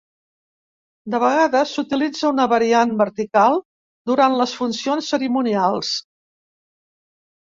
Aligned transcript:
De 1.13 1.17
vegades 1.23 1.73
s'utilitza 1.75 2.25
una 2.35 2.47
variant 2.55 2.95
vertical 3.03 3.59
durant 4.13 4.39
les 4.41 4.55
funcions 4.63 5.15
cerimonials. 5.15 5.93